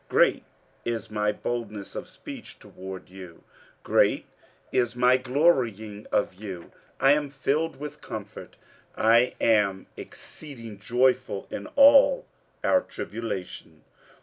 47:007:004 0.09 0.09
Great 0.09 0.43
is 0.83 1.11
my 1.11 1.31
boldness 1.31 1.95
of 1.95 2.09
speech 2.09 2.57
toward 2.57 3.07
you, 3.07 3.43
great 3.83 4.25
is 4.71 4.95
my 4.95 5.15
glorying 5.15 6.07
of 6.11 6.33
you: 6.33 6.71
I 6.99 7.11
am 7.13 7.29
filled 7.29 7.75
with 7.79 8.01
comfort, 8.01 8.55
I 8.97 9.35
am 9.39 9.85
exceeding 9.95 10.79
joyful 10.79 11.45
in 11.51 11.67
all 11.75 12.25
our 12.63 12.81
tribulation. 12.81 13.83